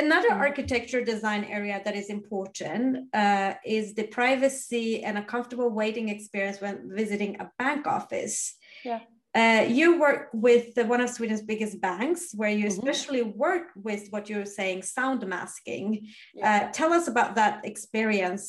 [0.00, 0.40] Another mm.
[0.48, 6.58] architecture design area that is important uh, is the privacy and a comfortable waiting experience
[6.60, 8.54] when visiting a bank office.
[8.82, 9.00] Yeah.
[9.34, 12.78] Uh, you work with one of Sweden's biggest banks, where you mm-hmm.
[12.78, 16.08] especially work with what you're saying, sound masking.
[16.34, 16.48] Yeah.
[16.48, 18.44] Uh, tell us about that experience.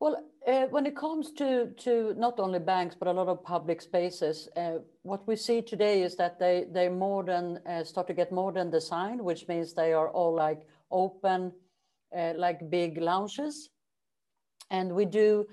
[0.00, 3.80] Well, uh, when it comes to, to not only banks, but a lot of public
[3.80, 8.32] spaces, uh, what we see today is that they, they modern, uh, start to get
[8.32, 11.52] modern design, which means they are all like open,
[12.16, 13.70] uh, like big lounges.
[14.70, 15.46] And we do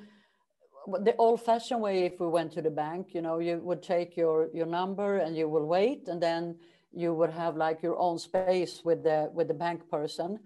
[0.87, 4.17] the old fashioned way, if we went to the bank, you know, you would take
[4.17, 6.57] your, your number and you will wait, and then
[6.91, 10.39] you would have like your own space with the, with the bank person.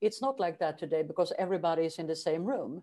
[0.00, 2.82] It's not like that today because everybody is in the same room,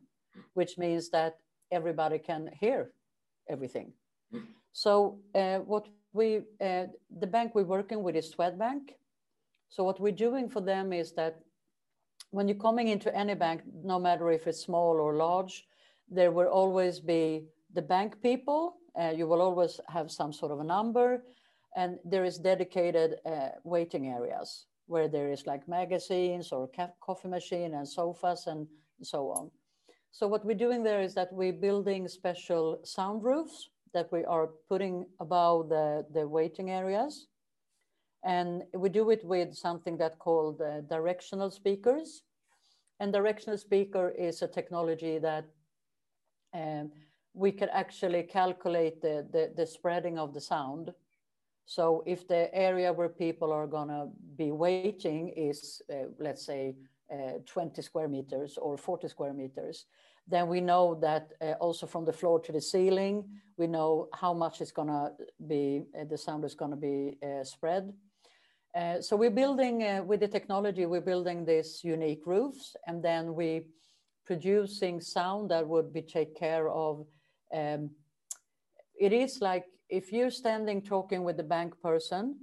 [0.53, 1.37] which means that
[1.71, 2.91] everybody can hear
[3.49, 3.93] everything.
[4.73, 6.85] So uh, what we, uh,
[7.19, 8.93] the bank we're working with is Swedbank.
[9.69, 11.39] So what we're doing for them is that
[12.31, 15.65] when you're coming into any bank, no matter if it's small or large,
[16.09, 18.77] there will always be the bank people.
[18.99, 21.23] Uh, you will always have some sort of a number,
[21.75, 26.69] and there is dedicated uh, waiting areas where there is like magazines or
[27.01, 28.67] coffee machine and sofas and
[29.01, 29.51] so on.
[30.17, 34.49] So what we're doing there is that we're building special sound roofs that we are
[34.67, 37.27] putting above the, the waiting areas.
[38.23, 42.23] And we do it with something that called uh, directional speakers.
[42.99, 45.45] And directional speaker is a technology that
[46.51, 46.89] um,
[47.35, 50.93] we could actually calculate the, the, the, spreading of the sound.
[51.67, 56.73] So if the area where people are gonna be waiting is, uh, let's say,
[57.13, 59.85] uh, 20 square meters or 40 square meters,
[60.27, 63.23] then we know that uh, also from the floor to the ceiling,
[63.57, 65.11] we know how much it's gonna
[65.47, 67.93] be, uh, the sound is gonna be uh, spread.
[68.75, 73.65] Uh, so we're building, with the technology, we're building these unique roofs and then we
[74.25, 77.05] producing sound that would be take care of.
[77.51, 77.89] Um,
[78.99, 82.35] it is like if you're standing talking with the bank person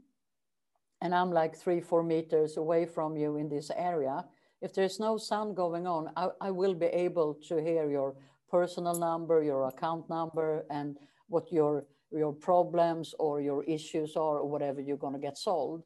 [1.03, 4.25] and I'm like three, four meters away from you in this area,
[4.65, 8.17] if there's no sound going on, I, I will be able to hear your
[8.51, 10.97] personal number, your account number, and
[11.29, 15.83] what your your problems or your issues are, or whatever you're going to get solved.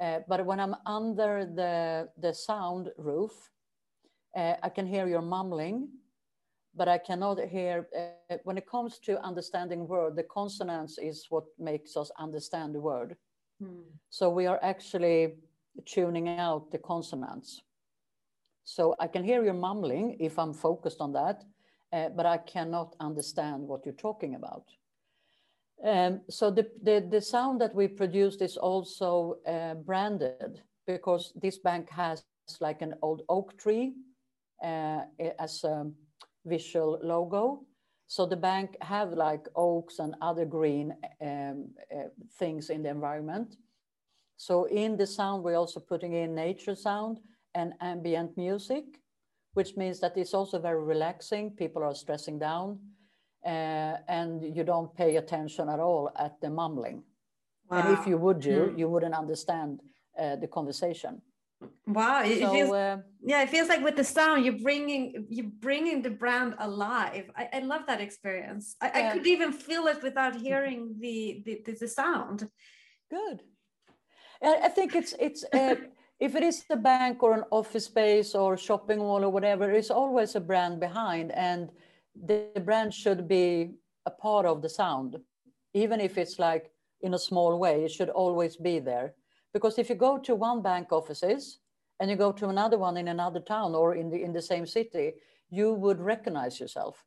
[0.00, 3.34] Uh, but when I'm under the the sound roof,
[4.34, 5.88] uh, I can hear your mumbling,
[6.74, 11.44] but I cannot hear, uh, when it comes to understanding word, the consonants is what
[11.58, 13.16] makes us understand the word.
[13.60, 13.82] Hmm.
[14.08, 15.34] So we are actually
[15.84, 17.62] tuning out the consonants.
[18.64, 21.44] So I can hear you mumbling if I'm focused on that,
[21.92, 24.64] uh, but I cannot understand what you're talking about.
[25.84, 31.58] Um, so the, the, the, sound that we produced is also uh, branded because this
[31.58, 32.24] bank has
[32.60, 33.94] like an old oak tree
[34.62, 35.00] uh,
[35.38, 35.90] as a
[36.46, 37.64] visual logo.
[38.06, 42.04] So the bank have like oaks and other green um, uh,
[42.38, 43.56] things in the environment.
[44.36, 47.18] So in the sound, we're also putting in nature sound
[47.54, 48.84] and ambient music,
[49.54, 51.50] which means that it's also very relaxing.
[51.50, 52.78] People are stressing down
[53.44, 57.02] uh, and you don't pay attention at all at the mumbling.
[57.70, 57.78] Wow.
[57.78, 58.78] And if you would do, mm.
[58.78, 59.80] you wouldn't understand
[60.18, 61.20] uh, the conversation.
[61.86, 65.52] Wow, it, so, feels, uh, yeah, it feels like with the sound you're bringing you're
[65.60, 67.30] bringing the brand alive.
[67.34, 68.76] I, I love that experience.
[68.82, 69.08] I, yeah.
[69.08, 72.48] I, could even feel it without hearing the the, the, the sound.
[73.10, 73.42] Good.
[74.42, 75.76] I think it's it's uh,
[76.24, 79.90] if it is a bank or an office space or shopping mall or whatever, there's
[79.90, 81.70] always a brand behind, and
[82.28, 83.74] the, the brand should be
[84.06, 85.18] a part of the sound,
[85.74, 86.70] even if it's like
[87.02, 87.84] in a small way.
[87.84, 89.12] It should always be there
[89.52, 91.58] because if you go to one bank offices
[92.00, 94.64] and you go to another one in another town or in the in the same
[94.64, 95.12] city,
[95.50, 97.04] you would recognize yourself.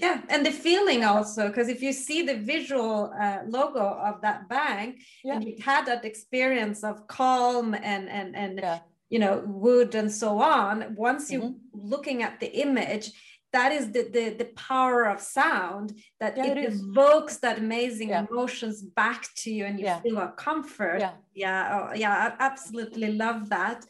[0.00, 4.48] Yeah, and the feeling also, because if you see the visual uh, logo of that
[4.48, 5.34] bank, yeah.
[5.34, 8.78] and you had that experience of calm and and and yeah.
[9.10, 10.94] you know wood and so on.
[10.96, 11.90] Once you mm-hmm.
[11.92, 13.12] looking at the image,
[13.52, 18.10] that is the, the, the power of sound that yeah, it, it evokes that amazing
[18.10, 23.12] emotions back to you and you feel a comfort yeah yeah oh, yeah i absolutely
[23.12, 23.84] love that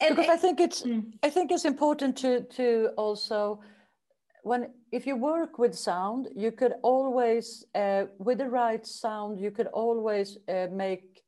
[0.00, 1.04] and because i think it's mm.
[1.22, 3.60] i think it's important to to also
[4.46, 9.50] when if you work with sound you could always uh, with the right sound you
[9.50, 11.22] could always uh, make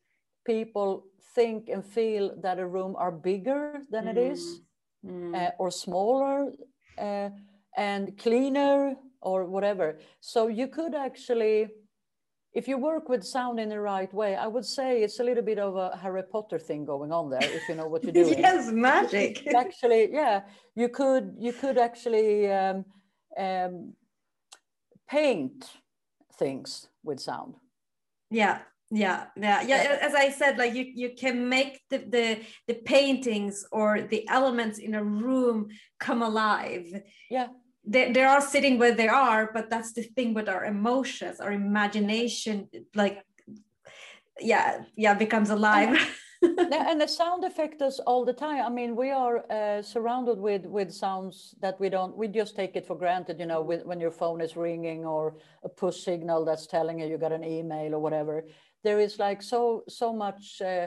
[0.46, 0.90] people
[1.34, 4.10] think and feel that a room are bigger than mm.
[4.12, 4.42] it is
[5.04, 5.34] mm.
[5.34, 6.52] uh, or smaller
[7.06, 7.28] uh,
[7.76, 9.98] and cleaner or whatever.
[10.20, 11.68] So you could actually
[12.54, 15.44] if you work with sound in the right way, I would say it's a little
[15.44, 18.38] bit of a Harry Potter thing going on there, if you know what you're doing.
[18.38, 19.46] yes, magic.
[19.54, 20.40] actually, yeah,
[20.74, 22.84] you could you could actually um,
[23.38, 23.94] um,
[25.08, 25.70] paint
[26.38, 27.54] things with sound.
[28.30, 28.58] Yeah,
[28.90, 29.98] yeah, yeah, yeah.
[30.00, 34.78] As I said, like you you can make the the the paintings or the elements
[34.78, 35.68] in a room
[35.98, 37.02] come alive.
[37.30, 37.48] Yeah
[37.88, 41.52] they, they are sitting where they are but that's the thing with our emotions our
[41.52, 43.22] imagination like
[44.40, 45.96] yeah yeah becomes alive
[46.42, 48.64] and the sound affect us all the time.
[48.64, 52.76] I mean we are uh, surrounded with with sounds that we don't we just take
[52.76, 56.44] it for granted you know with, when your phone is ringing or a push signal
[56.44, 58.44] that's telling you you got an email or whatever.
[58.84, 60.86] There is like so so much uh,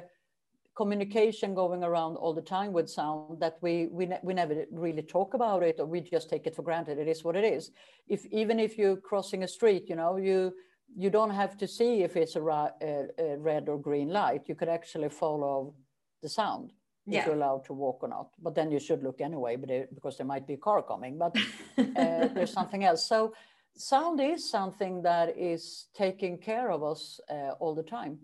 [0.77, 5.01] communication going around all the time with sound that we we, ne we never really
[5.01, 6.97] talk about it or we just take it for granted.
[6.97, 7.71] It is what it is.
[8.07, 10.53] If even if you're crossing a street you know you
[10.95, 14.43] you don't have to see if it's a, a, a red or green light.
[14.47, 15.73] You could actually follow
[16.21, 16.73] the sound
[17.05, 17.19] yeah.
[17.19, 18.29] if you're allowed to walk or not.
[18.41, 21.17] But then you should look anyway but it, because there might be a car coming
[21.17, 21.35] but
[21.77, 23.05] uh, there's something else.
[23.05, 23.33] So
[23.75, 28.19] sound is something that is taking care of us uh, all the time.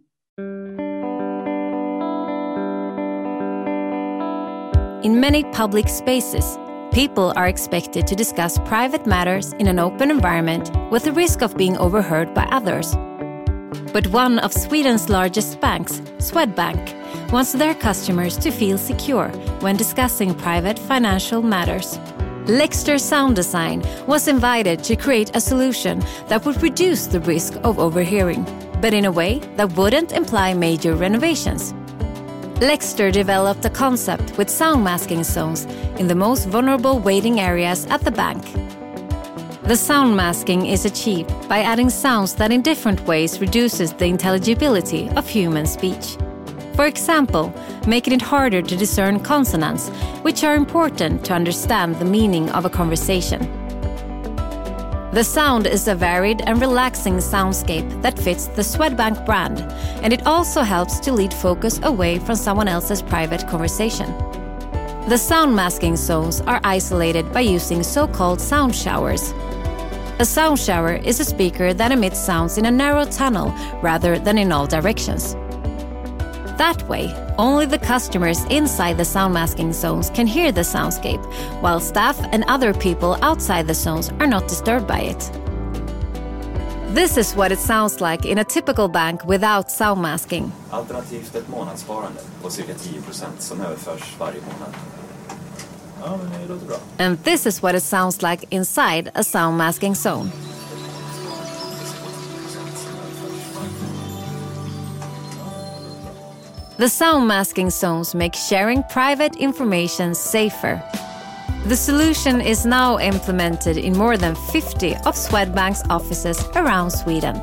[5.04, 6.58] In many public spaces,
[6.98, 11.56] people are expected to discuss private matters in an open environment with the risk of
[11.56, 12.96] being overheard by others.
[13.94, 16.82] But one of Sweden's largest banks, Swedbank,
[17.32, 19.28] wants their customers to feel secure
[19.60, 22.00] when discussing private financial matters.
[22.48, 27.78] Lexter Sound Design was invited to create a solution that would reduce the risk of
[27.78, 28.44] overhearing,
[28.82, 31.76] but in a way that wouldn't imply major renovations.
[32.60, 35.66] Lexter developed a concept with sound masking zones
[36.00, 38.44] in the most vulnerable waiting areas at the bank.
[39.66, 45.08] The sound masking is achieved by adding sounds that in different ways reduces the intelligibility
[45.10, 46.18] of human speech.
[46.74, 47.54] For example,
[47.86, 49.90] making it harder to discern consonants,
[50.24, 53.57] which are important to understand the meaning of a conversation.
[55.18, 59.62] The sound is a varied and relaxing soundscape that fits the Swedbank brand,
[60.04, 64.16] and it also helps to lead focus away from someone else's private conversation.
[65.10, 69.34] The sound masking zones are isolated by using so called sound showers.
[70.20, 73.50] A sound shower is a speaker that emits sounds in a narrow tunnel
[73.82, 75.34] rather than in all directions.
[76.60, 81.24] That way, only the customers inside the sound masking zones can hear the soundscape,
[81.62, 85.32] while staff and other people outside the zones are not disturbed by it.
[86.94, 90.52] This is what it sounds like in a typical bank without sound masking.
[90.72, 93.02] Alternativt ett månadssparande på cirka 10
[93.40, 94.76] som överförs varje månad.
[96.04, 96.78] Ja, men det låter bra.
[97.00, 100.32] And this is what it sounds like inside a sound masking zone.
[106.78, 110.80] The sound masking zones make sharing private information safer.
[111.66, 117.42] The solution is now implemented in more than 50 of Swedbank's offices around Sweden.